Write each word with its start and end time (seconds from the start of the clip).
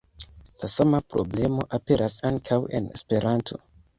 La 0.61 0.67
sama 0.75 1.01
problemo 1.15 1.67
aperas 1.77 2.17
ankaŭ 2.31 2.59
en 2.79 2.91
Esperanto. 2.95 3.63